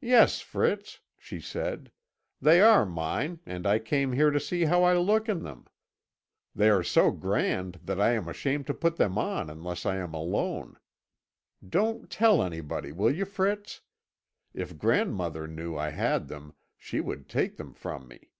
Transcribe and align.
'Yes, 0.00 0.40
Fritz,' 0.40 1.00
she 1.18 1.40
said, 1.42 1.92
'they 2.40 2.62
are 2.62 2.86
mine, 2.86 3.40
and 3.44 3.66
I 3.66 3.78
came 3.78 4.12
here 4.12 4.30
to 4.30 4.40
see 4.40 4.64
how 4.64 4.82
I 4.82 4.96
look 4.96 5.28
in 5.28 5.42
them. 5.42 5.66
They 6.54 6.70
are 6.70 6.82
so 6.82 7.10
grand 7.10 7.78
that 7.84 8.00
I 8.00 8.12
am 8.14 8.28
ashamed 8.28 8.66
to 8.68 8.72
put 8.72 8.96
them 8.96 9.18
on 9.18 9.50
unless 9.50 9.84
I 9.84 9.96
am 9.98 10.14
alone. 10.14 10.78
Don't 11.68 12.08
tell 12.08 12.42
anybody, 12.42 12.92
will 12.92 13.14
you, 13.14 13.26
Fritz? 13.26 13.82
If 14.54 14.78
grandmother 14.78 15.46
knew 15.46 15.76
I 15.76 15.90
had 15.90 16.28
them, 16.28 16.54
she 16.78 17.00
would 17.02 17.28
take 17.28 17.58
them 17.58 17.74
from 17.74 18.08
me. 18.08 18.30